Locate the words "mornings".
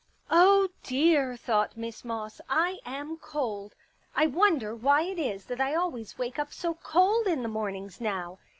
7.47-8.01